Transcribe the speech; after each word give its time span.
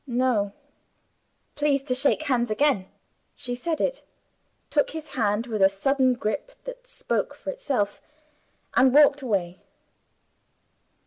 "No." 0.07 0.51
"Please 1.53 1.83
to 1.83 1.93
shake 1.93 2.23
hands 2.23 2.49
again!" 2.49 2.87
She 3.35 3.53
said 3.53 3.79
it 3.79 4.01
took 4.71 4.89
his 4.89 5.09
hand 5.09 5.45
with 5.45 5.61
a 5.61 5.69
sudden 5.69 6.13
grip 6.13 6.53
that 6.63 6.87
spoke 6.87 7.35
for 7.35 7.51
itself 7.51 8.01
and 8.73 8.95
walked 8.95 9.21
away. 9.21 9.61